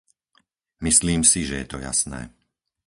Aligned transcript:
Myslím 0.87 1.21
si, 1.31 1.41
že 1.49 1.55
je 1.61 1.67
to 1.77 1.77
jasné. 1.87 2.21